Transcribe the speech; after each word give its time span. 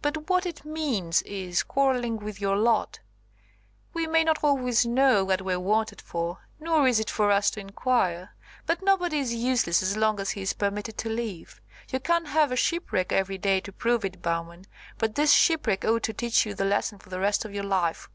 But 0.00 0.30
what 0.30 0.46
it 0.46 0.64
means, 0.64 1.20
is, 1.20 1.62
quarrelling 1.62 2.16
with 2.16 2.40
your 2.40 2.56
lot. 2.56 3.00
We 3.92 4.06
may 4.06 4.24
not 4.24 4.38
always 4.42 4.86
know 4.86 5.22
what 5.22 5.42
we're 5.42 5.60
wanted 5.60 6.00
for, 6.00 6.38
nor 6.58 6.88
is 6.88 6.98
it 6.98 7.10
for 7.10 7.30
us 7.30 7.50
to 7.50 7.60
inquire, 7.60 8.34
but 8.64 8.80
nobody 8.82 9.18
is 9.18 9.34
useless 9.34 9.82
as 9.82 9.98
long 9.98 10.18
as 10.18 10.30
he 10.30 10.40
is 10.40 10.54
permitted 10.54 10.96
to 10.96 11.10
live. 11.10 11.60
You 11.90 12.00
can't 12.00 12.28
have 12.28 12.50
a 12.50 12.56
shipwreck 12.56 13.12
every 13.12 13.36
day 13.36 13.60
to 13.60 13.70
prove 13.70 14.02
it, 14.02 14.22
Bowman, 14.22 14.64
but 14.96 15.14
this 15.14 15.30
shipwreck 15.34 15.84
ought 15.84 16.04
to 16.04 16.14
teach 16.14 16.46
you 16.46 16.54
the 16.54 16.64
lesson 16.64 16.98
for 16.98 17.10
the 17.10 17.20
rest 17.20 17.44
of 17.44 17.52
your 17.52 17.64
life." 17.64 18.08